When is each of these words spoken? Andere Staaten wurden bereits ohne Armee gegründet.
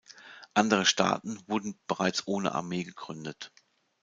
Andere 0.55 0.87
Staaten 0.87 1.39
wurden 1.45 1.79
bereits 1.85 2.23
ohne 2.25 2.53
Armee 2.55 2.83
gegründet. 2.83 3.51